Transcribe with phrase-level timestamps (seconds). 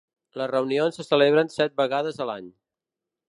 [0.41, 2.51] Les reunions se celebren set vegades a l'any.